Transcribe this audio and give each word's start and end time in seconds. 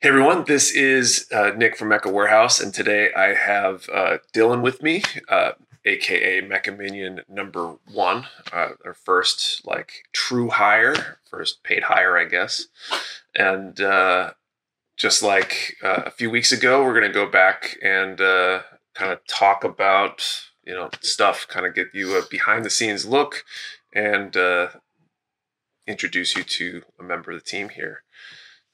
Hey 0.00 0.10
everyone, 0.10 0.44
this 0.44 0.70
is 0.70 1.26
uh, 1.34 1.50
Nick 1.56 1.76
from 1.76 1.88
Mecha 1.88 2.12
Warehouse, 2.12 2.60
and 2.60 2.72
today 2.72 3.12
I 3.14 3.34
have 3.34 3.88
uh, 3.92 4.18
Dylan 4.32 4.62
with 4.62 4.80
me, 4.80 5.02
uh, 5.28 5.54
aka 5.84 6.40
Mecha 6.40 6.78
Minion 6.78 7.22
number 7.28 7.78
one, 7.92 8.26
uh, 8.52 8.74
our 8.84 8.94
first 8.94 9.66
like 9.66 10.04
true 10.12 10.50
hire, 10.50 11.18
first 11.28 11.64
paid 11.64 11.82
hire, 11.82 12.16
I 12.16 12.26
guess. 12.26 12.68
And 13.34 13.80
uh, 13.80 14.34
just 14.96 15.20
like 15.20 15.74
uh, 15.82 16.04
a 16.06 16.12
few 16.12 16.30
weeks 16.30 16.52
ago, 16.52 16.84
we're 16.84 16.94
gonna 16.94 17.12
go 17.12 17.28
back 17.28 17.76
and 17.82 18.18
kind 18.18 19.10
of 19.12 19.26
talk 19.26 19.64
about 19.64 20.44
you 20.64 20.74
know 20.74 20.90
stuff, 21.00 21.44
kind 21.48 21.66
of 21.66 21.74
get 21.74 21.88
you 21.92 22.16
a 22.16 22.22
behind 22.30 22.64
the 22.64 22.70
scenes 22.70 23.04
look, 23.04 23.42
and 23.92 24.36
introduce 25.88 26.36
you 26.36 26.44
to 26.44 26.82
a 27.00 27.02
member 27.02 27.32
of 27.32 27.38
the 27.40 27.44
team 27.44 27.70
here. 27.70 28.04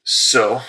So, 0.03 0.61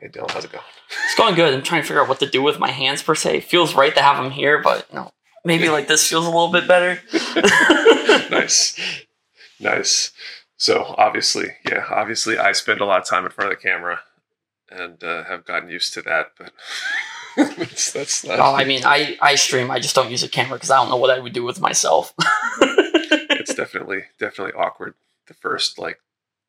hey 0.00 0.08
Dylan, 0.08 0.30
how's 0.30 0.44
it 0.44 0.52
going? 0.52 0.64
It's 1.04 1.14
going 1.14 1.34
good. 1.34 1.52
I'm 1.52 1.62
trying 1.62 1.82
to 1.82 1.86
figure 1.86 2.02
out 2.02 2.08
what 2.08 2.20
to 2.20 2.28
do 2.28 2.42
with 2.42 2.58
my 2.58 2.70
hands 2.70 3.02
per 3.02 3.14
se. 3.14 3.40
Feels 3.40 3.74
right 3.74 3.94
to 3.94 4.02
have 4.02 4.22
them 4.22 4.32
here, 4.32 4.60
but 4.60 4.92
no, 4.92 5.12
maybe 5.44 5.68
like 5.68 5.88
this 5.88 6.08
feels 6.08 6.26
a 6.26 6.30
little 6.30 6.50
bit 6.50 6.66
better. 6.66 7.00
nice, 8.30 8.78
nice. 9.60 10.12
So 10.56 10.94
obviously, 10.98 11.48
yeah, 11.68 11.84
obviously, 11.90 12.38
I 12.38 12.52
spend 12.52 12.80
a 12.80 12.84
lot 12.84 13.00
of 13.00 13.06
time 13.06 13.24
in 13.24 13.30
front 13.30 13.52
of 13.52 13.58
the 13.58 13.62
camera, 13.62 14.00
and 14.70 15.02
uh, 15.04 15.24
have 15.24 15.44
gotten 15.44 15.68
used 15.68 15.92
to 15.94 16.02
that. 16.02 16.32
But 16.38 16.52
that's, 17.56 17.92
that's 17.92 18.24
not. 18.24 18.40
Oh, 18.40 18.54
I 18.54 18.64
mean, 18.64 18.82
I 18.84 19.18
I 19.20 19.34
stream. 19.34 19.70
I 19.70 19.80
just 19.80 19.94
don't 19.94 20.10
use 20.10 20.22
a 20.22 20.28
camera 20.28 20.56
because 20.56 20.70
I 20.70 20.76
don't 20.76 20.88
know 20.88 20.96
what 20.96 21.10
I 21.10 21.18
would 21.18 21.34
do 21.34 21.44
with 21.44 21.60
myself. 21.60 22.14
it's 22.60 23.54
definitely 23.54 24.04
definitely 24.18 24.54
awkward 24.54 24.94
the 25.26 25.34
first 25.34 25.78
like 25.78 26.00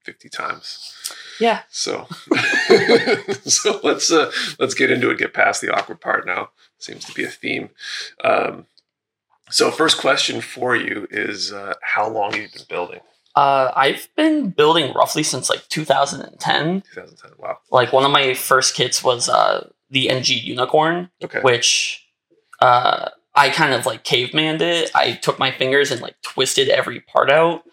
fifty 0.04 0.30
times. 0.30 0.94
Yeah. 1.42 1.62
So, 1.70 2.08
so 3.44 3.80
let's 3.84 4.12
uh, 4.12 4.32
let's 4.60 4.74
get 4.74 4.92
into 4.92 5.10
it. 5.10 5.18
Get 5.18 5.34
past 5.34 5.62
the 5.62 5.74
awkward 5.76 6.00
part 6.02 6.26
now. 6.26 6.50
Seems 6.78 7.06
to 7.06 7.14
be 7.14 7.24
a 7.24 7.30
theme. 7.30 7.70
Um, 8.24 8.66
so, 9.50 9.72
first 9.72 9.98
question 9.98 10.42
for 10.42 10.76
you 10.76 11.08
is: 11.12 11.52
uh, 11.52 11.74
How 11.82 12.08
long 12.10 12.34
have 12.34 12.42
you 12.42 12.48
been 12.54 12.66
building? 12.70 13.00
Uh, 13.36 13.72
I've 13.76 14.08
been 14.16 14.50
building 14.50 14.94
roughly 14.94 15.24
since 15.24 15.50
like 15.50 15.68
2010. 15.70 16.82
2010. 16.94 17.32
Wow. 17.38 17.58
Like 17.72 17.94
one 17.94 18.04
of 18.06 18.12
my 18.12 18.34
first 18.34 18.76
kits 18.76 19.04
was 19.04 19.30
uh 19.30 19.70
the 19.90 20.08
MG 20.08 20.42
Unicorn, 20.44 21.10
Okay. 21.24 21.40
which 21.42 22.06
uh 22.60 23.10
I 23.34 23.50
kind 23.50 23.74
of 23.74 23.86
like 23.86 24.04
cavemanned 24.04 24.60
it. 24.62 24.92
I 24.94 25.14
took 25.14 25.40
my 25.40 25.52
fingers 25.52 25.92
and 25.92 26.02
like 26.02 26.16
twisted 26.22 26.68
every 26.68 27.00
part 27.00 27.32
out, 27.32 27.64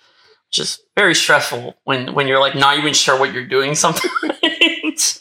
is 0.56 0.80
very 0.96 1.14
stressful 1.14 1.76
when 1.84 2.14
when 2.14 2.26
you're 2.28 2.40
like 2.40 2.54
not 2.54 2.78
even 2.78 2.94
sure 2.94 3.18
what 3.18 3.32
you're 3.34 3.46
doing 3.46 3.74
sometimes. 3.84 5.20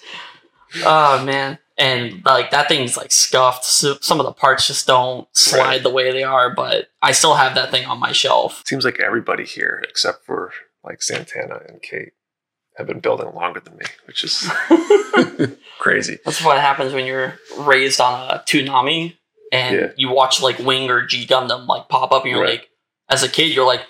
oh 0.85 1.23
man. 1.25 1.57
And 1.79 2.25
like 2.25 2.51
that 2.51 2.67
thing's 2.69 2.97
like 2.97 3.11
scuffed. 3.11 3.63
So 3.65 3.97
some 4.01 4.19
of 4.19 4.25
the 4.25 4.31
parts 4.33 4.65
just 4.67 4.87
don't 4.87 5.27
slide 5.35 5.59
Right. 5.67 5.83
the 5.83 5.89
way 5.91 6.11
they 6.11 6.23
are, 6.23 6.53
but 6.55 6.87
I 7.01 7.11
still 7.11 7.35
have 7.35 7.53
that 7.55 7.69
thing 7.71 7.85
on 7.85 7.99
my 7.99 8.11
shelf. 8.13 8.63
Seems 8.65 8.85
like 8.85 8.99
everybody 8.99 9.45
here, 9.45 9.83
except 9.87 10.25
for 10.25 10.53
like 10.83 11.01
Santana 11.03 11.59
and 11.67 11.81
Kate, 11.81 12.13
have 12.77 12.87
been 12.87 12.99
building 12.99 13.31
longer 13.35 13.59
than 13.59 13.75
me, 13.77 13.85
which 14.05 14.23
is 14.23 14.49
crazy. 15.79 16.17
That's 16.25 16.43
what 16.43 16.59
happens 16.59 16.93
when 16.93 17.05
you're 17.05 17.35
raised 17.59 17.99
on 18.01 18.29
a 18.31 18.39
Toonami 18.47 19.15
and 19.51 19.75
Yeah. 19.75 19.87
you 19.97 20.09
watch 20.09 20.41
like 20.41 20.59
Wing 20.59 20.89
or 20.89 21.05
G 21.05 21.25
Gundam 21.27 21.67
like 21.67 21.89
pop 21.89 22.11
up 22.11 22.23
and 22.23 22.31
you're 22.31 22.41
Right. 22.41 22.59
like, 22.61 22.69
as 23.09 23.23
a 23.23 23.29
kid, 23.29 23.53
you're 23.53 23.65
like, 23.65 23.81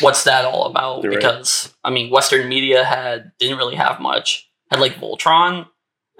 what's 0.00 0.24
that 0.24 0.44
all 0.44 0.66
about? 0.66 1.02
You're 1.02 1.12
right. 1.12 1.20
Because 1.20 1.74
I 1.84 1.90
mean, 1.90 2.10
Western 2.10 2.48
media 2.48 2.84
had 2.84 3.32
didn't 3.38 3.58
really 3.58 3.76
have 3.76 4.00
much. 4.00 4.48
Had 4.70 4.80
like 4.80 4.94
Voltron. 4.96 5.66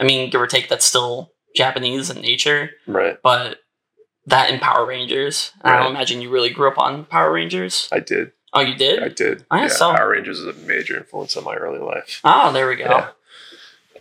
I 0.01 0.05
mean, 0.05 0.31
give 0.31 0.41
or 0.41 0.47
take, 0.47 0.69
that's 0.69 0.85
still 0.85 1.33
Japanese 1.57 2.09
in 2.09 2.21
nature, 2.23 2.71
Right. 2.87 3.19
but 3.23 3.59
that 4.27 4.51
and 4.51 4.61
Power 4.61 4.87
Rangers. 4.87 5.51
I 5.63 5.73
Right. 5.73 5.79
don't 5.83 5.91
imagine 5.91 6.21
you 6.21 6.31
really 6.31 6.51
grew 6.51 6.69
up 6.69 6.79
on 6.79 7.05
Power 7.07 7.33
Rangers. 7.33 7.89
I 7.91 7.99
did. 8.01 8.33
Oh, 8.53 8.61
you 8.61 8.75
did? 8.77 9.03
I 9.03 9.09
did. 9.09 9.45
I 9.51 9.57
yeah, 9.57 9.63
yeah, 9.65 9.69
so- 9.69 9.93
Power 9.95 10.11
Rangers 10.11 10.39
is 10.39 10.47
a 10.47 10.53
major 10.67 10.97
influence 10.97 11.37
on 11.37 11.45
my 11.45 11.55
early 11.57 11.81
life. 11.81 12.21
oh, 12.25 12.53
there 12.53 12.69
we 12.69 12.77
go. 12.77 12.85
Yeah. 12.85 13.11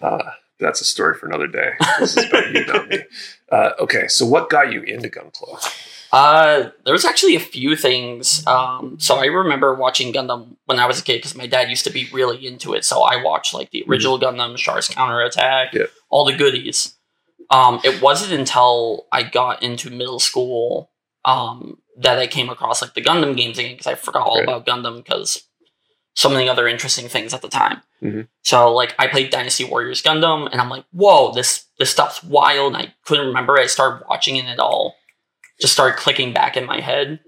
Uh, 0.08 0.32
that's 0.60 0.82
a 0.82 0.86
story 0.86 1.16
for 1.18 1.26
another 1.26 1.48
day. 1.48 1.72
This 2.00 2.16
is 2.16 2.26
about 2.30 2.52
you, 2.54 2.66
not 2.66 2.88
me. 2.90 3.00
Uh, 3.50 3.72
okay, 3.80 4.10
so 4.10 4.26
what 4.26 4.50
got 4.50 4.74
you 4.74 4.82
into 4.82 5.08
Gunpla? 5.08 5.97
Uh, 6.18 6.72
there 6.84 6.94
was 6.94 7.06
actually 7.06 7.36
a 7.36 7.40
few 7.40 7.76
things. 7.76 8.46
Um, 8.48 8.98
so 9.00 9.18
I 9.18 9.26
remember 9.26 9.76
watching 9.76 10.12
Gundam 10.12 10.56
when 10.66 10.80
I 10.80 10.88
was 10.88 11.00
a 11.00 11.04
kid 11.04 11.18
because 11.18 11.36
my 11.36 11.46
dad 11.46 11.70
used 11.70 11.84
to 11.84 11.92
be 11.92 12.10
really 12.12 12.48
into 12.48 12.74
it. 12.74 12.84
So 12.86 13.04
I 13.04 13.22
watched 13.22 13.54
like 13.54 13.70
the 13.70 13.84
original 13.88 14.20
Gundam, 14.20 14.58
Char's 14.58 14.88
Counterattack, 14.88 15.74
Yeah. 15.74 15.84
all 16.10 16.26
the 16.26 16.34
goodies. 16.36 16.96
Um, 17.52 17.80
it 17.84 18.02
wasn't 18.02 18.34
until 18.34 19.06
I 19.12 19.22
got 19.22 19.62
into 19.62 19.92
middle 19.92 20.20
school 20.20 20.90
um, 21.24 21.78
that 22.00 22.18
I 22.18 22.26
came 22.26 22.50
across 22.50 22.82
like 22.82 22.96
the 22.96 23.02
Gundam 23.04 23.38
games 23.38 23.60
again 23.60 23.74
because 23.74 23.86
I 23.88 23.94
forgot 23.96 24.26
all 24.26 24.38
Right. 24.38 24.44
about 24.44 24.66
Gundam 24.66 24.98
because 24.98 25.44
so 26.16 26.30
many 26.30 26.50
other 26.50 26.68
interesting 26.68 27.08
things 27.10 27.32
at 27.36 27.44
the 27.44 27.48
time. 27.48 27.84
Mhm. 28.04 28.28
So 28.42 28.74
like 28.74 28.96
I 28.98 29.06
played 29.08 29.30
Dynasty 29.30 29.66
Warriors 29.66 30.02
Gundam 30.02 30.50
and 30.52 30.60
I'm 30.60 30.70
like, 30.70 30.86
whoa, 30.92 31.32
this 31.32 31.66
this 31.78 31.92
stuff's 31.92 32.24
wild. 32.24 32.74
And 32.74 32.82
I 32.88 32.94
couldn't 33.06 33.28
remember. 33.28 33.60
I 33.60 33.68
started 33.68 34.04
watching 34.10 34.36
it 34.38 34.58
all 34.60 34.96
just 35.60 35.74
started 35.74 35.98
clicking 35.98 36.34
back 36.34 36.56
in 36.58 36.66
my 36.66 36.80
head. 36.80 37.20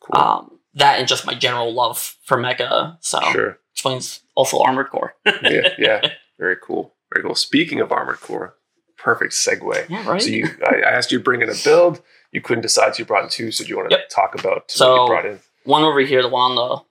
Cool. 0.00 0.20
Um, 0.20 0.50
that 0.74 0.98
and 0.98 1.06
just 1.08 1.24
my 1.26 1.34
general 1.34 1.72
love 1.72 2.16
for 2.24 2.36
mecha. 2.36 2.96
So 3.00 3.20
sure. 3.32 3.58
explains 3.72 4.20
also 4.34 4.60
Armored 4.60 4.90
Core. 4.90 5.14
Yeah, 5.24 5.68
yeah. 5.78 6.00
Very 6.38 6.56
cool. 6.62 6.94
Very 7.12 7.24
cool. 7.24 7.34
Speaking 7.36 7.80
of 7.80 7.92
Armored 7.92 8.20
Core, 8.20 8.56
perfect 8.98 9.32
segue. 9.34 9.88
yeah, 9.88 10.08
right. 10.08 10.20
So 10.20 10.28
you, 10.30 10.48
I 10.66 10.76
I 10.80 10.90
asked 10.90 11.12
you 11.12 11.18
to 11.18 11.24
bring 11.24 11.42
in 11.42 11.48
a 11.48 11.54
build. 11.64 12.02
You 12.32 12.40
couldn't 12.40 12.62
decide, 12.62 12.94
so 12.96 13.00
you 13.00 13.04
brought 13.04 13.22
in 13.24 13.30
two. 13.30 13.52
So 13.52 13.62
do 13.64 13.70
you 13.70 13.76
want 13.76 13.90
to 13.90 13.96
Yep. 13.96 14.08
talk 14.08 14.34
about 14.34 14.54
what 14.54 14.70
So- 14.70 15.02
you 15.02 15.08
brought 15.08 15.26
in? 15.26 15.40
one 15.64 15.82
over 15.84 16.00
here, 16.00 16.20
the 16.22 16.28
one 16.28 16.50
on 16.52 16.56
the 16.56 16.84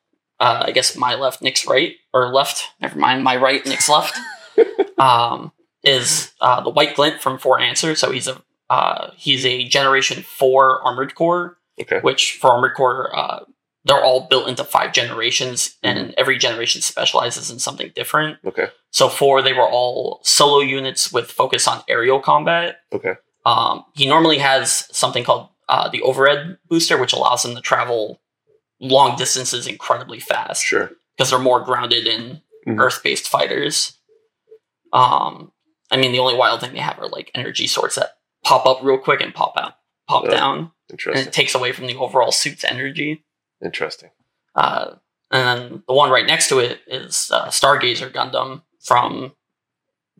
uh, 0.43 0.63
I 0.65 0.71
guess 0.71 0.95
my 0.97 1.15
left, 1.15 1.41
Nick's 1.41 1.67
right, 1.67 1.93
or 2.13 2.33
left. 2.33 2.63
Never 2.81 2.97
mind, 2.97 3.23
my 3.23 3.35
right, 3.37 3.63
Nick's 3.65 3.87
left. 3.89 4.17
um, 4.97 5.51
is 5.83 6.31
uh, 6.41 6.61
the 6.61 6.69
White 6.69 6.95
Glint 6.95 7.21
from 7.21 7.37
For 7.37 7.59
Answer. 7.59 7.95
So 7.95 8.11
he's 8.11 8.27
a 8.27 8.41
uh, 8.69 9.11
he's 9.15 9.45
a 9.45 9.63
Generation 9.67 10.23
Four 10.23 10.81
Armored 10.83 11.15
Core, 11.15 11.57
Okay. 11.81 11.99
which 12.01 12.33
for 12.39 12.51
Armored 12.51 12.75
Core, 12.75 13.15
uh, 13.17 13.39
they're 13.85 14.03
all 14.03 14.27
built 14.29 14.47
into 14.47 14.63
five 14.63 14.93
generations, 14.93 15.75
and 15.83 16.13
every 16.17 16.37
generation 16.37 16.81
specializes 16.81 17.51
in 17.51 17.59
something 17.59 17.91
different. 17.95 18.37
Okay. 18.45 18.67
So 18.91 19.09
four, 19.09 19.41
they 19.41 19.53
were 19.53 19.67
all 19.67 20.21
solo 20.23 20.59
units 20.59 21.11
with 21.11 21.29
focus 21.29 21.67
on 21.67 21.83
aerial 21.89 22.19
combat. 22.21 22.77
Okay. 22.93 23.15
Um, 23.45 23.83
he 23.93 24.07
normally 24.07 24.37
has 24.37 24.87
something 24.95 25.23
called 25.25 25.49
uh, 25.67 25.89
the 25.89 26.01
overhead 26.01 26.57
booster, 26.69 26.97
which 26.97 27.11
allows 27.13 27.43
him 27.43 27.55
to 27.55 27.61
travel 27.61 28.21
long 28.79 29.15
distances 29.17 29.67
incredibly 29.67 30.19
fast 30.19 30.63
Sure. 30.63 30.91
because 31.17 31.29
they're 31.29 31.39
more 31.39 31.59
grounded 31.61 32.05
in 32.07 32.41
Mhm. 32.67 32.79
earth-based 32.79 33.27
fighters. 33.27 33.97
Um, 34.93 35.51
I 35.91 35.97
mean, 35.97 36.11
the 36.11 36.19
only 36.19 36.35
wild 36.35 36.61
thing 36.61 36.73
they 36.73 36.79
have 36.79 36.99
are 36.99 37.07
like 37.09 37.31
energy 37.35 37.67
swords 37.67 37.95
that 37.95 38.17
pop 38.43 38.65
up 38.65 38.79
real 38.83 38.97
quick 38.97 39.21
and 39.21 39.33
pop 39.33 39.53
out, 39.57 39.73
pop 40.07 40.25
Oh, 40.25 40.29
down, 40.29 40.71
and 40.89 41.17
it 41.27 41.33
takes 41.33 41.55
away 41.55 41.71
from 41.71 41.87
the 41.87 41.95
overall 41.95 42.31
suit's 42.31 42.63
energy. 42.63 43.23
Interesting. 43.63 44.09
Uh, 44.55 44.95
and 45.31 45.61
then 45.71 45.83
the 45.87 45.93
one 45.93 46.11
right 46.11 46.25
next 46.27 46.49
to 46.49 46.59
it 46.59 46.79
is 46.87 47.31
uh, 47.33 47.47
Stargazer 47.47 48.11
Gundam 48.11 48.61
from 48.81 49.33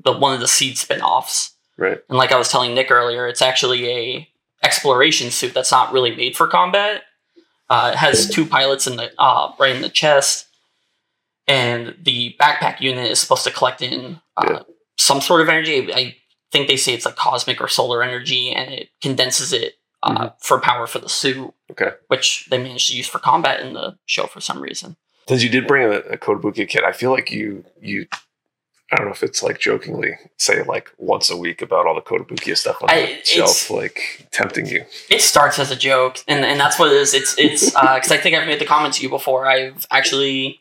the 0.04 0.12
one 0.18 0.34
of 0.34 0.40
the 0.40 0.48
Seed 0.48 0.78
spin-offs. 0.78 1.56
Right. 1.78 2.00
And 2.10 2.18
like 2.18 2.32
I 2.32 2.38
was 2.38 2.50
telling 2.50 2.74
Nick 2.74 2.90
earlier, 2.92 3.28
it's 3.28 3.42
actually 3.42 3.90
a 3.90 4.30
exploration 4.64 5.30
suit 5.30 5.54
that's 5.54 5.72
not 5.72 5.92
really 5.94 6.16
made 6.16 6.36
for 6.36 6.48
combat. 6.48 7.04
Uh, 7.70 7.92
it 7.94 7.98
has 7.98 8.30
two 8.30 8.46
pilots 8.46 8.88
in 8.88 8.96
the 8.96 9.12
uh, 9.20 9.52
right 9.60 9.76
in 9.76 9.82
the 9.82 9.90
chest, 9.90 10.48
and 11.48 11.96
the 12.02 12.36
backpack 12.40 12.80
unit 12.80 13.12
is 13.12 13.20
supposed 13.20 13.44
to 13.44 13.52
collect 13.52 13.82
in 13.82 14.20
uh, 14.38 14.46
Yeah. 14.50 14.60
some 14.98 15.22
sort 15.22 15.42
of 15.42 15.50
energy. 15.50 15.94
I 15.94 16.16
think 16.54 16.68
they 16.70 16.78
say 16.78 16.94
it's 16.94 17.06
like 17.06 17.18
cosmic 17.18 17.60
or 17.60 17.68
solar 17.68 18.02
energy, 18.04 18.52
and 18.52 18.72
it 18.72 18.90
condenses 19.02 19.52
it 19.52 19.74
uh, 20.04 20.30
for 20.40 20.60
power 20.62 20.86
for 20.88 21.00
the 21.00 21.10
suit, 21.10 21.54
Okay. 21.72 21.92
which 22.08 22.48
they 22.50 22.58
managed 22.58 22.90
to 22.92 22.96
use 22.96 23.08
for 23.08 23.20
combat 23.20 23.60
in 23.60 23.74
the 23.74 23.98
show 24.06 24.28
for 24.28 24.40
some 24.40 24.62
reason. 24.62 24.96
Since 25.28 25.44
you 25.44 25.50
did 25.50 25.68
bring 25.68 25.84
a, 25.88 25.98
a 26.16 26.18
Kotobuki 26.18 26.68
kit, 26.68 26.84
I 26.84 26.92
feel 26.92 27.12
like 27.12 27.32
you 27.32 27.66
you 27.82 28.06
I 28.92 28.98
don't 28.98 29.06
know 29.08 29.14
if 29.14 29.24
it's 29.24 29.42
like 29.42 29.60
jokingly 29.60 30.12
say 30.38 30.62
like 30.64 30.92
once 30.98 31.32
a 31.32 31.38
week 31.38 31.62
about 31.64 31.88
all 31.88 31.96
the 31.96 32.02
Kotobuki 32.02 32.56
stuff 32.56 32.78
on 32.84 32.90
the 32.90 33.20
shelf, 33.24 33.70
like 33.72 34.28
tempting 34.32 34.68
you. 34.68 34.86
It 35.10 35.22
starts 35.22 35.58
as 35.58 35.72
a 35.72 35.76
joke, 35.76 36.18
and, 36.28 36.46
and 36.46 36.60
that's 36.60 36.78
what 36.78 36.92
it 36.92 36.98
is. 36.98 37.14
It's 37.14 37.34
it's 37.40 37.66
because 37.72 38.12
I 38.12 38.18
think 38.18 38.36
I've 38.36 38.46
made 38.48 38.60
the 38.60 38.66
comment 38.66 38.94
to 38.96 39.02
you 39.04 39.10
before. 39.10 39.48
I've 39.48 39.88
actually 39.90 40.60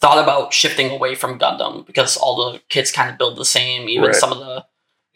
thought 0.00 0.22
about 0.22 0.52
shifting 0.54 0.90
away 0.90 1.14
from 1.16 1.38
Gundam 1.38 1.84
because 1.86 2.16
all 2.16 2.52
the 2.52 2.60
kits 2.68 2.92
kind 2.92 3.10
of 3.10 3.18
build 3.18 3.36
the 3.36 3.44
same. 3.44 3.88
Even 3.88 4.06
Right. 4.10 4.14
some 4.14 4.32
of 4.32 4.38
the 4.38 4.64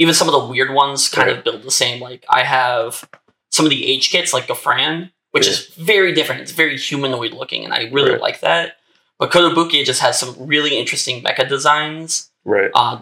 even 0.00 0.14
some 0.14 0.28
of 0.28 0.32
the 0.32 0.46
weird 0.52 0.72
ones 0.74 1.08
kind 1.08 1.28
Right. 1.28 1.38
of 1.38 1.44
build 1.44 1.62
the 1.62 1.70
same. 1.70 2.00
Like 2.00 2.24
I 2.28 2.42
have 2.42 3.06
some 3.50 3.66
of 3.66 3.70
the 3.70 3.86
age 3.92 4.10
kits, 4.10 4.32
like 4.32 4.46
Gafran, 4.48 5.10
which 5.32 5.46
Yeah. 5.46 5.52
is 5.52 5.66
very 5.76 6.12
different. 6.12 6.40
It's 6.40 6.52
very 6.52 6.76
humanoid 6.78 7.32
looking, 7.32 7.64
and 7.64 7.72
I 7.74 7.88
really 7.92 8.12
Right. 8.12 8.20
like 8.28 8.40
that. 8.40 8.76
But 9.18 9.30
Kotobuki 9.30 9.84
just 9.84 10.00
has 10.00 10.18
some 10.18 10.34
really 10.38 10.78
interesting 10.78 11.22
mecha 11.22 11.46
designs. 11.48 12.30
Right. 12.44 12.70
Uh, 12.74 13.00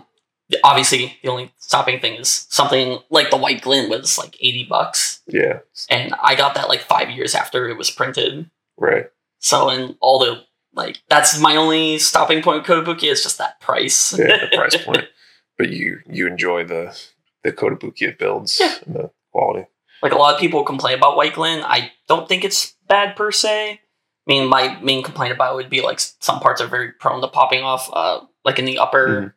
obviously 0.64 1.18
the 1.22 1.28
only 1.28 1.52
stopping 1.58 2.00
thing 2.00 2.14
is 2.14 2.46
something 2.48 2.98
like 3.10 3.28
the 3.30 3.36
white 3.36 3.60
glint 3.60 3.90
was 3.90 4.16
like 4.18 4.34
80 4.40 4.64
bucks 4.64 5.20
Yeah. 5.26 5.58
and 5.90 6.14
i 6.22 6.34
got 6.34 6.54
that 6.54 6.70
like 6.70 6.80
five 6.80 7.10
years 7.10 7.34
after 7.34 7.68
it 7.68 7.76
was 7.76 7.90
printed 7.90 8.48
Right. 8.78 9.06
so 9.40 9.68
and 9.68 9.96
all 10.00 10.18
the 10.18 10.42
like 10.72 11.02
that's 11.10 11.38
my 11.38 11.54
only 11.56 11.98
stopping 11.98 12.40
point 12.42 12.66
with 12.66 12.66
kotobuki 12.66 13.12
is 13.12 13.22
just 13.22 13.36
that 13.36 13.60
price 13.60 14.14
Yeah. 14.18 14.46
The 14.50 14.56
price 14.56 14.76
point. 14.82 15.04
But 15.58 15.70
you 15.70 16.00
you 16.08 16.26
enjoy 16.26 16.64
the 16.64 16.96
the 17.44 17.52
Kotobukiya 17.52 18.18
builds 18.18 18.58
Yeah. 18.60 18.74
and 18.86 18.94
the 18.94 19.10
quality. 19.32 19.66
like 20.02 20.12
a 20.12 20.16
lot 20.16 20.34
of 20.34 20.40
people 20.40 20.62
complain 20.64 20.96
about 20.96 21.16
white 21.16 21.34
Glint. 21.34 21.64
i 21.66 21.90
don't 22.08 22.28
think 22.28 22.44
it's 22.44 22.74
bad 22.88 23.14
per 23.16 23.30
se 23.32 23.72
i 23.72 23.78
mean 24.26 24.48
my 24.48 24.78
main 24.80 25.02
complaint 25.02 25.32
about 25.32 25.52
it 25.52 25.56
would 25.56 25.70
be 25.70 25.80
like 25.82 25.98
some 26.00 26.40
parts 26.40 26.60
are 26.60 26.66
very 26.68 26.92
prone 26.92 27.20
to 27.20 27.28
popping 27.28 27.62
off 27.62 27.90
uh 27.92 28.20
like 28.44 28.58
in 28.58 28.64
the 28.64 28.78
upper 28.78 29.06
Mhm. 29.08 29.32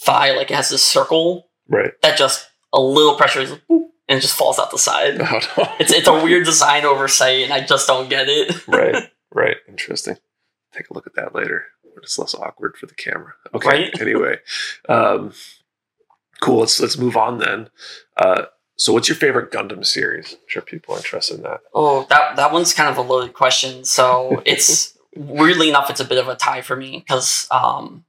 thigh 0.00 0.32
like 0.36 0.50
it 0.50 0.54
has 0.54 0.68
this 0.70 0.82
circle 0.82 1.48
Right. 1.68 1.92
that 2.02 2.16
just 2.18 2.48
a 2.72 2.80
little 2.80 3.16
pressure 3.16 3.40
is 3.40 3.50
boop, 3.52 3.88
and 4.08 4.18
it 4.18 4.20
just 4.20 4.36
falls 4.36 4.58
out 4.58 4.70
the 4.70 4.78
side 4.78 5.20
Oh, 5.20 5.40
no. 5.56 5.72
it's 5.80 5.92
it's 5.92 6.08
a 6.08 6.22
weird 6.24 6.44
design 6.44 6.84
oversight 6.84 7.44
and 7.44 7.52
i 7.52 7.60
just 7.64 7.86
don't 7.86 8.08
get 8.10 8.28
it 8.28 8.66
right. 8.68 9.10
Right. 9.34 9.56
Interesting. 9.68 10.16
Take 10.74 10.90
a 10.90 10.94
look 10.94 11.06
at 11.06 11.14
that 11.14 11.34
later. 11.34 11.64
It's 12.02 12.18
less 12.18 12.34
awkward 12.34 12.76
for 12.76 12.84
the 12.86 12.94
camera. 12.94 13.32
Okay. 13.54 13.68
Right. 13.68 14.00
Anyway. 14.00 14.40
Um 14.90 15.32
cool. 16.42 16.60
Let's 16.60 16.78
let's 16.80 16.98
move 16.98 17.16
on 17.16 17.38
then. 17.38 17.70
Uh 18.16 18.42
so 18.76 18.92
what's 18.92 19.08
your 19.08 19.16
favorite 19.16 19.52
Gundam 19.52 19.84
series? 19.86 20.32
I'm 20.32 20.38
sure 20.48 20.62
people 20.62 20.94
are 20.94 20.98
interested 20.98 21.36
in 21.36 21.42
that. 21.42 21.60
Oh, 21.72 22.04
that 22.10 22.36
that 22.36 22.52
one's 22.52 22.72
kind 22.74 22.88
of 22.90 22.96
a 22.98 23.02
loaded 23.02 23.32
question. 23.32 23.84
So 23.84 24.42
it's 24.46 24.96
weirdly 25.16 25.68
enough, 25.68 25.88
it's 25.90 26.00
a 26.00 26.04
bit 26.04 26.18
of 26.18 26.28
a 26.28 26.34
tie 26.36 26.62
for 26.62 26.74
me 26.76 26.98
because 26.98 27.46
um, 27.50 28.04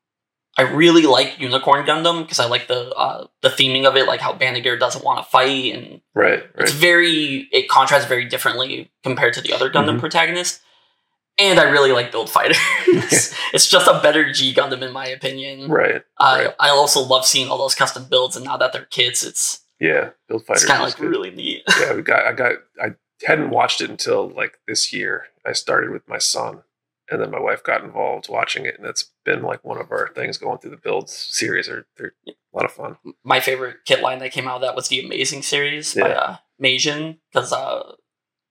I 0.57 0.61
really 0.63 1.03
like 1.03 1.39
Unicorn 1.39 1.85
Gundam 1.85 2.21
because 2.23 2.39
I 2.39 2.45
like 2.47 2.67
the 2.67 2.89
uh, 2.95 3.27
the 3.41 3.49
theming 3.49 3.85
of 3.85 3.95
it, 3.97 4.07
like 4.07 4.21
how 4.21 4.33
Banagher 4.33 4.79
doesn't 4.79 5.03
want 5.03 5.19
to 5.23 5.29
fight, 5.29 5.73
and 5.75 6.01
Right. 6.15 6.43
it's 6.59 6.71
very 6.71 7.47
it 7.51 7.67
contrasts 7.69 8.05
very 8.05 8.25
differently 8.25 8.91
compared 9.03 9.33
to 9.33 9.41
the 9.41 9.51
other 9.53 9.69
Gundam 9.69 9.97
Mhm. 9.97 9.99
protagonists. 9.99 10.59
And 11.39 11.59
I 11.59 11.63
really 11.63 11.91
like 11.91 12.11
Build 12.11 12.29
Fighters. 12.29 12.57
it's 13.53 13.67
just 13.67 13.87
a 13.87 13.99
better 14.03 14.31
G 14.31 14.53
Gundam 14.53 14.81
in 14.81 14.91
my 14.93 15.07
opinion. 15.07 15.69
Right. 15.69 16.03
I 16.19 16.45
right. 16.45 16.55
I 16.59 16.69
also 16.69 17.01
love 17.01 17.25
seeing 17.25 17.49
all 17.49 17.57
those 17.57 17.75
custom 17.75 18.05
builds, 18.09 18.35
and 18.35 18.45
now 18.45 18.57
that 18.57 18.71
they're 18.73 18.85
kits, 18.85 19.23
it's 19.23 19.61
Yeah. 19.79 20.11
Build 20.27 20.45
Fighters. 20.45 20.63
it's 20.63 20.71
kind 20.71 20.83
of 20.83 20.89
like 20.89 20.97
good. 20.97 21.09
really 21.09 21.31
neat. 21.31 21.63
yeah, 21.79 21.93
we 21.95 22.01
got 22.03 22.25
I 22.25 22.33
got 22.33 22.53
I 22.81 22.89
hadn't 23.25 23.49
watched 23.49 23.81
it 23.81 23.89
until 23.89 24.29
like 24.29 24.59
this 24.67 24.93
year. 24.93 25.25
I 25.45 25.53
started 25.53 25.89
with 25.89 26.07
my 26.07 26.19
son 26.19 26.63
and 27.09 27.19
then 27.21 27.31
my 27.31 27.39
wife 27.39 27.63
got 27.63 27.83
involved 27.83 28.29
watching 28.29 28.65
it 28.65 28.75
and 28.77 28.87
it's 28.87 29.11
been 29.25 29.41
like 29.41 29.63
one 29.65 29.77
of 29.79 29.91
our 29.91 30.09
things 30.15 30.37
going 30.37 30.57
through 30.59 30.71
the 30.71 30.77
build 30.77 31.09
series 31.09 31.67
are 31.67 31.85
they're 31.97 32.13
a 32.27 32.31
lot 32.53 32.63
of 32.65 32.71
fun. 32.71 32.95
my 33.25 33.39
favorite 33.41 33.77
kit 33.85 34.01
line 34.01 34.19
that 34.19 34.31
came 34.31 34.47
out 34.47 34.55
of 34.57 34.61
that 34.61 34.75
was 34.75 34.87
the 34.87 35.03
Amazing 35.03 35.41
series 35.41 35.93
by 35.95 36.09
Yeah. 36.09 36.15
uh, 36.15 36.35
Meijin 36.61 37.17
because 37.33 37.51
uh, 37.51 37.91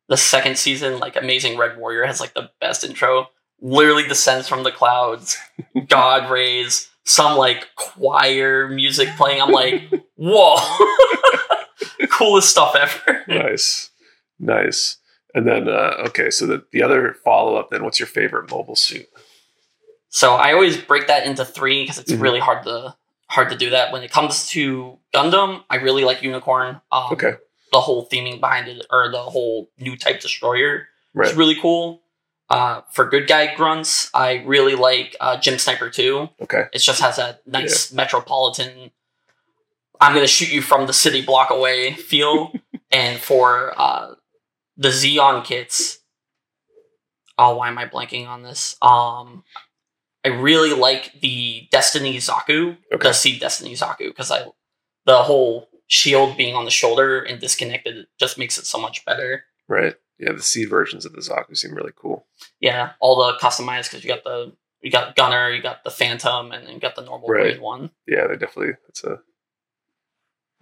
the 0.08 0.16
second 0.16 0.58
season, 0.58 0.98
like 0.98 1.16
Amazing 1.16 1.56
Red 1.58 1.76
Warrior, 1.78 2.04
has 2.06 2.20
like 2.20 2.34
the 2.34 2.50
best 2.60 2.84
intro. 2.84 3.28
Literally 3.60 4.06
descends 4.08 4.48
from 4.48 4.64
the 4.64 4.72
clouds, 4.72 5.36
God 5.88 6.30
rays, 6.30 6.90
some 7.04 7.36
like 7.38 7.68
choir 7.76 8.68
music 8.68 9.08
playing. 9.16 9.40
I'm 9.40 9.50
like, 9.52 9.90
whoa, 10.16 10.56
coolest 12.10 12.50
stuff 12.50 12.74
ever. 12.76 13.20
Nice. 13.28 13.90
Nice. 14.38 14.98
And 15.34 15.46
then 15.46 15.68
uh 15.68 15.94
okay, 16.08 16.30
so 16.30 16.46
the, 16.46 16.64
the 16.72 16.82
other 16.82 17.14
follow 17.24 17.56
up 17.56 17.70
then 17.70 17.84
what's 17.84 17.98
your 17.98 18.06
favorite 18.08 18.50
mobile 18.50 18.76
suit? 18.76 19.06
So 20.08 20.34
I 20.34 20.52
always 20.52 20.76
break 20.76 21.06
that 21.06 21.24
into 21.26 21.44
three 21.44 21.84
because 21.84 21.98
it's 21.98 22.12
Mhm. 22.12 22.20
really 22.20 22.40
hard 22.40 22.64
to 22.64 22.94
hard 23.28 23.48
to 23.50 23.56
do 23.56 23.70
that. 23.70 23.92
When 23.92 24.02
it 24.02 24.10
comes 24.10 24.48
to 24.48 24.98
Gundam, 25.14 25.62
I 25.70 25.76
really 25.76 26.04
like 26.04 26.22
Unicorn. 26.22 26.80
Um, 26.90 27.12
Okay. 27.12 27.34
The 27.72 27.80
whole 27.80 28.06
theming 28.06 28.38
behind 28.40 28.68
it, 28.68 28.86
or 28.90 29.10
the 29.10 29.18
whole 29.22 29.70
new 29.78 29.96
type 29.96 30.20
destroyer, 30.20 30.88
Right. 31.14 31.30
is 31.30 31.36
really 31.36 31.56
cool. 31.60 32.02
Uh, 32.50 32.82
for 32.92 33.06
good 33.08 33.26
guy 33.26 33.54
grunts, 33.54 34.10
I 34.14 34.42
really 34.44 34.74
like 34.74 35.16
uh, 35.20 35.38
GM 35.38 35.58
Sniper 35.58 35.88
2. 35.88 36.28
Okay. 36.42 36.64
It 36.72 36.78
just 36.80 37.00
has 37.00 37.16
that 37.16 37.46
nice 37.46 37.90
metropolitan, 37.92 38.90
I'm 40.00 40.12
going 40.14 40.24
to 40.24 40.28
shoot 40.30 40.50
you 40.52 40.60
from 40.62 40.86
the 40.86 40.92
city 40.92 41.22
block 41.24 41.50
away 41.50 41.94
feel. 41.94 42.52
and 42.90 43.18
for 43.20 43.72
uh, 43.80 44.14
the 44.76 44.88
Zeon 44.88 45.44
kits, 45.44 45.98
oh, 47.38 47.56
why 47.56 47.68
am 47.68 47.78
I 47.78 47.86
blanking 47.86 48.26
on 48.28 48.42
this? 48.42 48.76
Um, 48.82 49.44
I 50.24 50.28
really 50.28 50.72
like 50.78 51.12
the 51.20 51.68
Destiny 51.70 52.16
Zaku, 52.18 52.76
Okay. 52.92 53.08
the 53.08 53.12
Seed 53.12 53.40
Destiny 53.40 53.74
Zaku, 53.74 54.08
because 54.08 54.30
I 54.30 54.44
the 55.06 55.22
whole 55.22 55.68
shield 55.92 56.38
being 56.38 56.54
on 56.54 56.64
the 56.64 56.70
shoulder 56.70 57.20
and 57.20 57.38
disconnected 57.38 58.06
just 58.18 58.38
makes 58.38 58.56
it 58.56 58.64
so 58.64 58.78
much 58.80 59.04
better. 59.04 59.44
Right. 59.68 59.94
Yeah, 60.18 60.32
the 60.32 60.40
seed 60.42 60.70
versions 60.70 61.04
of 61.04 61.12
the 61.12 61.20
Zaku 61.20 61.54
seem 61.54 61.74
really 61.74 61.92
cool. 61.94 62.26
Yeah, 62.60 62.92
all 62.98 63.16
the 63.16 63.38
customized 63.38 63.90
because 63.90 64.02
you 64.02 64.08
got 64.08 64.24
the 64.24 64.52
you 64.80 64.90
got 64.90 65.14
Gunner, 65.16 65.50
you 65.50 65.60
got 65.62 65.84
the 65.84 65.90
Phantom, 65.90 66.50
and 66.50 66.66
then 66.66 66.74
you 66.74 66.80
got 66.80 66.96
the 66.96 67.04
normal 67.04 67.28
Right. 67.28 67.42
grade 67.42 67.60
one. 67.60 67.90
Yeah, 68.08 68.26
they 68.26 68.36
definitely 68.36 68.74
it's 68.88 69.04
a 69.04 69.20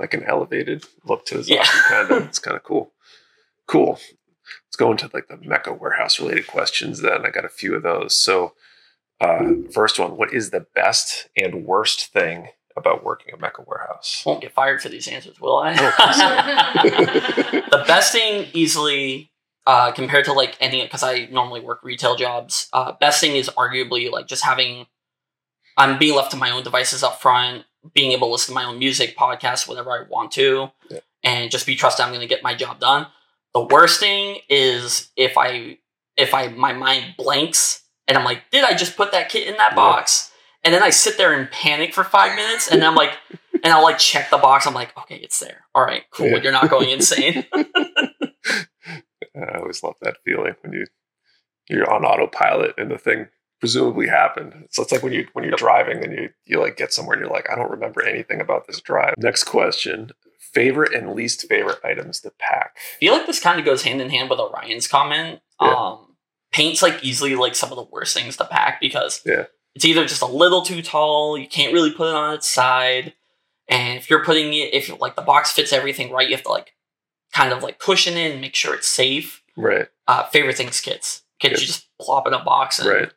like 0.01 0.15
an 0.15 0.25
elevated 0.25 0.85
look 1.05 1.25
to 1.27 1.39
the 1.39 1.43
Zaku 1.45 1.49
Yeah. 1.55 1.65
kind 1.89 2.11
of. 2.11 2.23
It's 2.25 2.39
kind 2.41 2.57
of 2.57 2.65
cool. 2.65 2.93
Cool. 3.69 4.01
Let's 4.67 4.77
go 4.77 4.91
into 4.91 5.09
like 5.15 5.29
the 5.29 5.37
Mecha 5.37 5.79
warehouse 5.79 6.19
related 6.19 6.49
questions 6.49 7.03
then. 7.03 7.25
I 7.25 7.31
got 7.31 7.45
a 7.45 7.49
few 7.51 7.75
of 7.77 7.85
those. 7.85 8.17
So 8.17 8.55
uh 9.21 9.53
first 9.73 9.99
one, 10.01 10.17
what 10.17 10.35
is 10.35 10.51
the 10.51 10.67
best 10.75 11.29
and 11.37 11.65
worst 11.67 12.13
thing 12.13 12.49
about 12.77 13.05
working 13.05 13.33
at 13.35 13.41
Mecha 13.41 13.67
warehouse? 13.67 14.23
Won't 14.25 14.41
get 14.41 14.53
fired 14.53 14.81
for 14.83 14.89
these 14.89 15.09
answers, 15.09 15.41
will 15.41 15.59
I? 15.59 15.73
Oh, 15.79 17.61
the 17.71 17.85
best 17.87 18.13
thing 18.13 18.47
easily 18.53 19.31
uh, 19.67 19.93
compared 19.93 20.25
to 20.27 20.33
like 20.33 20.57
any 20.61 20.83
because 20.83 21.03
I 21.03 21.29
normally 21.31 21.61
work 21.61 21.81
retail 21.83 22.17
jobs. 22.17 22.69
Uh, 22.73 22.93
best 23.01 23.21
thing 23.21 23.37
is 23.37 23.49
arguably 23.51 24.11
like 24.11 24.27
just 24.27 24.45
having 24.45 24.87
I'm 25.77 25.99
being 25.99 26.17
left 26.17 26.31
to 26.33 26.37
my 26.37 26.51
own 26.51 26.63
devices 26.63 27.03
up 27.03 27.21
front, 27.21 27.65
being 27.95 28.13
able 28.13 28.29
to 28.29 28.33
listen 28.33 28.53
to 28.53 28.61
my 28.61 28.65
own 28.65 28.79
music, 28.79 29.17
podcast, 29.17 29.69
whatever 29.69 29.91
I 29.93 30.03
want 30.09 30.33
to, 30.33 30.71
Yeah. 30.91 30.99
and 31.23 31.51
just 31.51 31.67
be 31.67 31.77
trusted 31.77 32.05
I'm 32.05 32.11
going 32.11 32.21
to 32.21 32.27
get 32.27 32.43
my 32.43 32.55
job 32.55 32.81
done. 32.81 33.07
The 33.55 33.63
worst 33.63 34.01
thing 34.01 34.39
is 34.49 35.11
if 35.17 35.37
I 35.37 35.79
if 36.17 36.35
I 36.35 36.49
my 36.49 36.73
mind 36.73 37.15
blanks 37.17 37.83
and 38.09 38.17
I'm 38.19 38.25
like, 38.25 38.43
did 38.51 38.65
I 38.65 38.75
just 38.75 38.97
put 38.97 39.13
that 39.13 39.29
kit 39.29 39.47
in 39.49 39.57
that 39.57 39.73
Yeah. 39.73 39.77
box? 39.77 40.30
And 40.63 40.75
then 40.75 40.83
I 40.83 40.91
sit 40.91 41.17
there 41.17 41.33
and 41.33 41.51
panic 41.51 41.95
for 41.95 42.05
five 42.05 42.37
minutes, 42.37 42.69
and 42.69 42.85
I'm 42.85 42.95
like, 42.95 43.13
and 43.65 43.73
I'll 43.73 43.83
like 43.83 43.99
check 43.99 44.31
the 44.31 44.39
box. 44.39 44.67
I'm 44.67 44.75
like, 44.75 44.97
okay, 44.99 45.17
it's 45.17 45.39
there. 45.41 45.65
All 45.75 45.85
right, 45.85 46.03
cool. 46.11 46.29
Yeah. 46.29 46.43
You're 46.43 46.53
not 46.53 46.71
going 46.71 46.91
insane. 46.91 47.47
I 47.55 49.59
always 49.59 49.83
love 49.83 49.95
that 50.03 50.17
feeling 50.25 50.55
when 50.63 50.73
you 50.73 50.87
you're 51.69 51.91
on 51.91 52.05
autopilot 52.05 52.75
and 52.79 52.91
the 52.91 52.99
thing 52.99 53.29
presumably 53.61 54.09
happened. 54.09 54.67
So 54.71 54.83
it's 54.83 54.93
like 54.93 55.03
when 55.03 55.13
you 55.13 55.29
when 55.35 55.45
you're 55.45 55.57
driving 55.57 56.03
and 56.03 56.13
you 56.13 56.31
you 56.45 56.61
like 56.61 56.77
get 56.77 56.93
somewhere 56.93 57.17
and 57.17 57.25
you're 57.25 57.33
like, 57.33 57.49
I 57.51 57.57
don't 57.57 57.71
remember 57.71 58.03
anything 58.03 58.41
about 58.41 58.67
this 58.67 58.81
drive. 58.81 59.15
Next 59.19 59.45
question. 59.45 60.11
Favorite 60.53 60.95
and 60.95 61.15
least 61.15 61.47
favorite 61.49 61.79
items 61.85 62.21
to 62.21 62.33
pack. 62.39 62.77
I 62.77 62.99
feel 62.99 63.13
like 63.13 63.27
this 63.27 63.39
kind 63.39 63.61
of 63.61 63.65
goes 63.65 63.83
hand 63.83 64.01
in 64.01 64.11
hand 64.11 64.29
with 64.29 64.41
Orion's 64.41 64.89
comment. 64.89 65.41
Yeah. 65.61 65.73
Um, 65.73 66.17
paint's 66.51 66.83
like 66.83 67.05
easily 67.05 67.37
like 67.37 67.55
some 67.55 67.71
of 67.71 67.77
the 67.77 67.85
worst 67.85 68.17
things 68.17 68.37
to 68.39 68.45
pack 68.47 68.81
because 68.81 69.23
Yeah. 69.25 69.45
It's 69.75 69.85
either 69.85 70.05
just 70.07 70.23
a 70.23 70.27
little 70.27 70.63
too 70.63 70.83
tall, 70.83 71.39
you 71.39 71.47
can't 71.49 71.73
really 71.73 71.93
put 71.93 72.09
it 72.09 72.15
on 72.15 72.35
its 72.35 72.49
side, 72.49 73.15
and 73.69 73.99
if 73.99 74.11
you're 74.11 74.25
putting 74.25 74.53
it, 74.53 74.75
if 74.75 74.89
like 75.01 75.17
the 75.17 75.23
box 75.23 75.53
fits 75.53 75.73
everything 75.73 76.11
right, 76.11 76.29
you 76.29 76.35
have 76.35 76.45
to 76.45 76.51
like 76.51 76.73
kind 77.33 77.53
of 77.53 77.63
like 77.63 77.79
cushion 77.79 78.17
it 78.17 78.33
and 78.33 78.41
make 78.41 78.55
sure 78.55 78.75
it's 78.75 78.89
safe. 78.89 79.43
Right. 79.57 79.89
Uh, 80.09 80.25
favorite 80.25 80.57
things 80.57 80.81
kits. 80.81 81.23
Kits 81.39 81.55
Good. 81.55 81.61
you 81.61 81.67
just 81.67 81.87
plop 82.01 82.27
in 82.27 82.35
a 82.35 82.43
box 82.43 82.79
and 82.81 82.89
Right. 82.89 83.13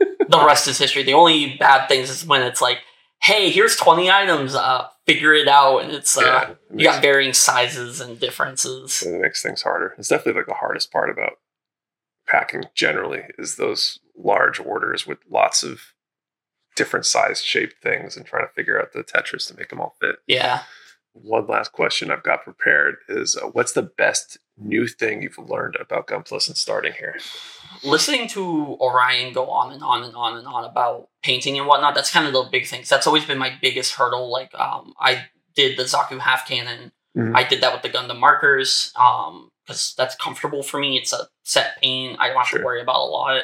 the 0.28 0.44
rest 0.44 0.66
is 0.68 0.78
history. 0.78 1.02
The 1.02 1.14
only 1.14 1.56
bad 1.56 1.86
things 1.88 2.10
is 2.10 2.26
when 2.26 2.42
it's 2.42 2.60
like, 2.62 2.78
hey, 3.22 3.50
here's 3.50 3.76
20 3.76 4.10
items, 4.10 4.54
uh, 4.54 4.86
figure 5.06 5.32
it 5.34 5.48
out, 5.48 5.78
and 5.80 5.92
it's 5.92 6.16
uh, 6.16 6.20
yeah. 6.22 6.50
It 6.50 6.58
you 6.74 6.84
got 6.84 7.02
varying 7.02 7.32
sizes 7.32 8.00
and 8.00 8.18
differences. 8.18 9.02
it 9.02 9.20
makes 9.20 9.42
things 9.42 9.62
harder. 9.62 9.94
It's 9.98 10.08
definitely 10.08 10.40
like 10.40 10.46
the 10.48 10.54
hardest 10.54 10.90
part 10.90 11.10
about 11.10 11.34
packing 12.26 12.64
generally 12.74 13.22
is 13.38 13.56
those 13.56 13.98
large 14.16 14.60
orders 14.60 15.06
with 15.06 15.18
lots 15.30 15.62
of 15.62 15.80
different 16.76 17.06
size 17.06 17.42
shaped 17.42 17.82
things 17.82 18.16
and 18.16 18.26
trying 18.26 18.46
to 18.46 18.52
figure 18.52 18.80
out 18.80 18.92
the 18.92 19.04
Tetris 19.04 19.46
to 19.48 19.56
make 19.56 19.68
them 19.68 19.80
all 19.80 19.94
fit. 20.00 20.16
Yeah. 20.26 20.62
one 21.12 21.46
last 21.46 21.70
question 21.70 22.10
I've 22.10 22.24
got 22.24 22.42
prepared 22.42 22.96
is 23.08 23.36
uh, 23.36 23.46
what's 23.46 23.72
the 23.72 23.82
best 23.82 24.36
new 24.58 24.88
thing 24.88 25.22
you've 25.22 25.38
learned 25.38 25.76
about 25.80 26.08
Gunpla 26.08 26.42
since 26.42 26.58
starting 26.60 26.92
here? 26.98 27.16
listening 27.84 28.26
to 28.28 28.76
Orion 28.80 29.32
go 29.32 29.46
on 29.50 29.72
and 29.72 29.82
on 29.82 30.02
and 30.04 30.14
on 30.16 30.36
and 30.38 30.46
on 30.46 30.64
about 30.64 31.08
painting 31.22 31.58
and 31.58 31.66
whatnot, 31.68 31.94
that's 31.94 32.10
kind 32.10 32.26
of 32.26 32.32
the 32.32 32.42
big 32.50 32.66
things. 32.66 32.88
That's 32.88 33.06
always 33.06 33.24
been 33.24 33.38
my 33.38 33.52
biggest 33.60 33.94
hurdle. 33.94 34.30
Like, 34.32 34.52
um, 34.54 34.94
I 34.98 35.26
did 35.54 35.76
the 35.78 35.82
Zaku 35.84 36.18
half 36.20 36.46
cannon. 36.48 36.92
Mhm. 37.16 37.36
I 37.36 37.44
did 37.44 37.60
that 37.60 37.72
with 37.72 37.82
the 37.82 37.90
Gundam 37.96 38.18
markers 38.18 38.92
um, 38.96 39.50
because 39.64 39.94
that's 39.96 40.14
comfortable 40.16 40.62
for 40.64 40.80
me. 40.80 40.96
It's 40.96 41.12
a 41.12 41.28
set 41.44 41.80
paint. 41.80 42.16
I 42.20 42.28
don't 42.28 42.38
have 42.38 42.46
Sure. 42.48 42.58
to 42.60 42.64
worry 42.64 42.80
about 42.80 43.00
a 43.00 43.06
lot. 43.10 43.42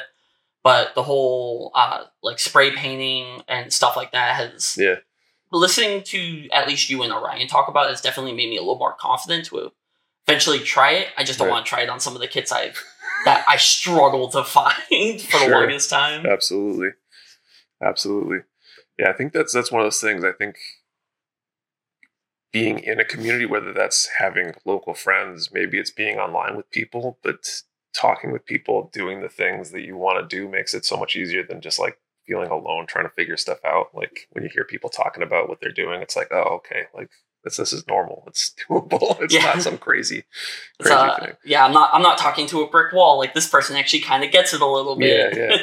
But 0.63 0.93
the 0.95 1.03
whole 1.03 1.71
uh, 1.73 2.03
like 2.21 2.37
spray 2.39 2.71
painting 2.71 3.41
and 3.47 3.73
stuff 3.73 3.95
like 3.97 4.11
that 4.11 4.35
has 4.35 4.75
Yeah. 4.77 4.95
listening 5.51 6.03
to 6.03 6.47
at 6.51 6.67
least 6.67 6.89
you 6.89 7.01
and 7.03 7.11
Orion 7.11 7.47
talk 7.47 7.67
about 7.67 7.87
it 7.87 7.89
has 7.91 8.01
definitely 8.01 8.33
made 8.33 8.49
me 8.49 8.57
a 8.57 8.61
little 8.61 8.77
more 8.77 8.93
confident 8.99 9.45
to 9.45 9.71
eventually 10.27 10.59
try 10.59 10.91
it. 10.93 11.07
I 11.17 11.23
just 11.23 11.39
don't 11.39 11.47
Right. 11.47 11.53
want 11.55 11.65
to 11.65 11.69
try 11.69 11.81
it 11.81 11.89
on 11.89 11.99
some 11.99 12.13
of 12.15 12.21
the 12.21 12.27
kits 12.27 12.51
I 12.51 12.73
that 13.25 13.43
I 13.47 13.57
struggle 13.57 14.29
to 14.29 14.43
find 14.57 15.21
for 15.21 15.39
the 15.39 15.49
longest 15.49 15.89
time. 15.89 16.25
Absolutely. 16.27 16.89
Absolutely. 17.83 18.39
Yeah, 18.99 19.09
I 19.09 19.13
think 19.13 19.33
that's 19.33 19.53
that's 19.53 19.71
one 19.71 19.81
of 19.81 19.85
those 19.85 19.99
things. 20.01 20.23
I 20.23 20.31
think 20.31 20.57
being 22.51 22.79
in 22.79 22.99
a 22.99 23.05
community, 23.05 23.45
whether 23.45 23.71
that's 23.73 24.09
having 24.19 24.53
local 24.65 24.93
friends, 24.93 25.49
maybe 25.53 25.79
it's 25.79 25.91
being 25.91 26.17
online 26.19 26.55
with 26.57 26.69
people, 26.69 27.17
but 27.23 27.47
talking 27.93 28.31
with 28.31 28.45
people, 28.45 28.89
doing 28.93 29.21
the 29.21 29.29
things 29.29 29.71
that 29.71 29.81
you 29.81 29.97
want 29.97 30.19
to 30.29 30.35
do 30.35 30.47
makes 30.49 30.73
it 30.73 30.85
so 30.85 30.97
much 30.97 31.15
easier 31.15 31.43
than 31.43 31.61
just 31.61 31.79
like 31.79 31.97
feeling 32.27 32.49
alone 32.49 32.85
trying 32.87 33.05
to 33.05 33.13
figure 33.13 33.37
stuff 33.37 33.59
out. 33.65 33.87
Like 33.93 34.27
when 34.31 34.43
you 34.43 34.49
hear 34.53 34.63
people 34.63 34.89
talking 34.89 35.23
about 35.23 35.49
what 35.49 35.59
they're 35.61 35.71
doing, 35.71 36.01
it's 36.01 36.15
like, 36.15 36.29
oh, 36.31 36.55
okay, 36.57 36.83
like 36.95 37.09
this 37.43 37.57
this 37.57 37.73
is 37.73 37.87
normal. 37.87 38.23
It's 38.27 38.53
doable. 38.69 39.19
It's 39.21 39.33
Yeah. 39.33 39.41
not 39.45 39.61
some 39.61 39.77
crazy, 39.77 40.23
crazy 40.79 40.93
uh, 40.95 41.19
thing. 41.19 41.33
yeah, 41.43 41.65
I'm 41.65 41.73
not. 41.73 41.89
I'm 41.93 42.03
not 42.03 42.17
talking 42.17 42.47
to 42.47 42.61
a 42.61 42.69
brick 42.69 42.93
wall. 42.93 43.17
Like 43.17 43.33
this 43.33 43.47
person 43.49 43.75
actually 43.75 44.01
kind 44.01 44.23
of 44.23 44.31
gets 44.31 44.53
it 44.53 44.61
a 44.61 44.65
little 44.65 44.95
bit. 44.95 45.35
Yeah, 45.35 45.49
Yeah, 45.49 45.57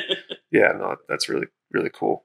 yeah, 0.50 0.72
no, 0.72 0.96
that's 1.08 1.28
really 1.28 1.46
really 1.70 1.90
cool. 1.92 2.24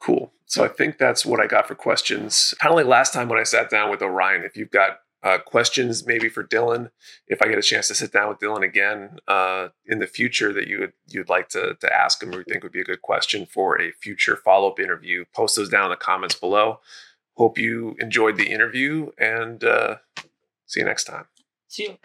Cool. 0.00 0.32
So 0.46 0.64
I 0.64 0.68
think 0.68 0.98
that's 0.98 1.24
what 1.24 1.40
I 1.40 1.46
got 1.46 1.66
for 1.66 1.74
questions. 1.74 2.54
Kind 2.60 2.72
of 2.72 2.76
like 2.76 2.86
last 2.86 3.12
time 3.14 3.28
when 3.28 3.38
I 3.38 3.44
sat 3.44 3.70
down 3.70 3.90
with 3.90 4.02
Orion. 4.02 4.44
If 4.44 4.56
you've 4.56 4.70
got 4.70 4.98
uh, 5.24 5.38
questions, 5.38 6.06
maybe 6.06 6.28
for 6.28 6.44
Dylan, 6.44 6.90
if 7.26 7.40
I 7.40 7.48
get 7.48 7.58
a 7.58 7.62
chance 7.62 7.88
to 7.88 7.94
sit 7.94 8.12
down 8.12 8.28
with 8.28 8.38
Dylan 8.38 8.62
again 8.62 9.18
uh, 9.26 9.68
in 9.86 9.98
the 9.98 10.06
future, 10.06 10.52
that 10.52 10.68
you 10.68 10.80
would 10.80 10.92
you'd 11.08 11.30
like 11.30 11.48
to 11.50 11.74
to 11.80 11.92
ask 11.92 12.22
him 12.22 12.30
or 12.30 12.38
you 12.38 12.44
think 12.44 12.62
would 12.62 12.72
be 12.72 12.82
a 12.82 12.84
good 12.84 13.02
question 13.02 13.46
for 13.46 13.80
a 13.80 13.90
future 13.92 14.36
follow 14.36 14.70
up 14.70 14.78
interview, 14.78 15.24
post 15.34 15.56
those 15.56 15.70
down 15.70 15.86
in 15.86 15.90
the 15.90 15.96
comments 15.96 16.34
below. 16.34 16.80
Hope 17.36 17.58
you 17.58 17.96
enjoyed 17.98 18.36
the 18.36 18.52
interview 18.52 19.10
and 19.18 19.64
uh, 19.64 19.96
see 20.66 20.80
you 20.80 20.86
next 20.86 21.04
time. 21.04 21.24
See 21.68 21.84
you. 21.84 21.96